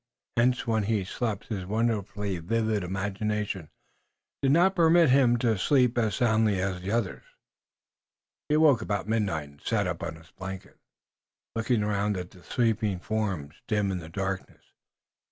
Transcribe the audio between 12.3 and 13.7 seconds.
the sleeping forms,